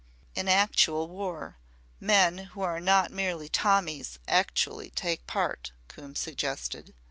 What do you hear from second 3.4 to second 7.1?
'Tommies' actually take part," Coombe suggested.